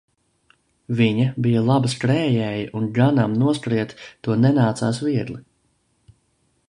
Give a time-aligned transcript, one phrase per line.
[1.01, 3.93] Viņa bija laba skrējēja un ganam noskriet
[4.29, 5.39] to nenācās viegli.